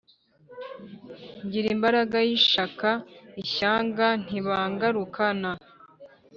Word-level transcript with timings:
Ngira 1.45 1.67
imbaraga 1.75 2.17
y'ishyaka, 2.27 2.89
ishyanga 3.41 4.07
ntibangarukana, 4.23 5.51